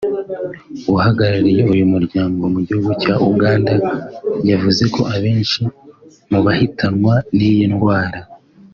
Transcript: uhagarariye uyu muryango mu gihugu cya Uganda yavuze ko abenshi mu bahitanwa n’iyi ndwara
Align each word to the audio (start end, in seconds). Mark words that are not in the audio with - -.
uhagarariye 0.93 1.61
uyu 1.73 1.85
muryango 1.93 2.41
mu 2.53 2.59
gihugu 2.67 2.91
cya 3.01 3.13
Uganda 3.31 3.73
yavuze 4.49 4.83
ko 4.93 5.01
abenshi 5.15 5.61
mu 6.31 6.39
bahitanwa 6.45 7.13
n’iyi 7.35 7.67
ndwara 7.73 8.19